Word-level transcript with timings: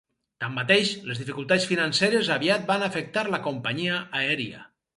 Tanmateix, 0.43 0.93
les 1.09 1.19
dificultats 1.23 1.67
financeres 1.73 2.31
aviat 2.37 2.67
van 2.73 2.89
afectar 2.89 3.27
la 3.37 3.43
companyia 3.51 4.03
aèria. 4.25 4.67